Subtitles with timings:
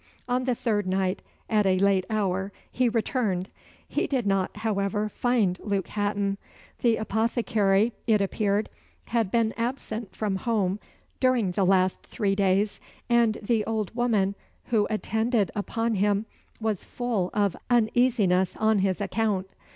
[0.27, 3.49] On the third night, at a late hour, he returned.
[3.87, 6.39] He did not, however, find Luke Hatton.
[6.79, 8.67] The apothecary, it appeared,
[9.09, 10.79] had been absent from home
[11.19, 12.79] during the last three days,
[13.11, 14.33] and the old woman
[14.69, 16.25] who attended upon him
[16.59, 19.51] was full of uneasiness on his account.